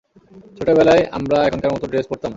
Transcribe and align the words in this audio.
ছোটবেলায় 0.57 1.03
আমরা 1.11 1.37
এখনকার 1.47 1.73
মতো 1.73 1.85
ড্রেস 1.87 2.05
পরতাম 2.07 2.21
না। 2.23 2.29